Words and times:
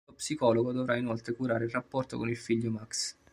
Lo 0.07 0.13
psicologo 0.15 0.71
dovrà 0.71 0.95
inoltre 0.97 1.33
curare 1.35 1.65
il 1.65 1.69
rapporto 1.69 2.17
con 2.17 2.27
il 2.27 2.35
figlio 2.35 2.71
Max. 2.71 3.15